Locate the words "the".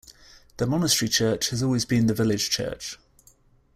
0.57-0.65, 2.07-2.15